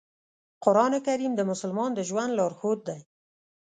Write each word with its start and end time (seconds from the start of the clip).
قرآن 0.63 0.93
کریم 1.05 1.31
د 1.35 1.41
مسلمان 1.51 1.91
د 1.95 1.99
ژوند 2.09 2.31
لارښود 2.37 2.79
دی. 2.87 2.99